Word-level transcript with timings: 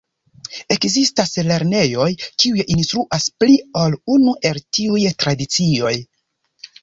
Ekzistas 0.75 1.33
lernejoj 1.49 2.07
kiuj 2.43 2.63
instruas 2.77 3.27
pli 3.43 3.59
ol 3.83 3.97
unu 4.15 4.35
el 4.51 4.61
tiuj 4.77 5.03
tradicioj. 5.25 5.93